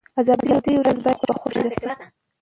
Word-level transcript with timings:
د 0.03 0.03
ازادۍ 0.19 0.75
ورځ 0.77 0.97
بايد 1.03 1.19
په 1.29 1.33
خوښۍ 1.39 1.61
تېره 1.65 1.71
شي. 1.79 1.89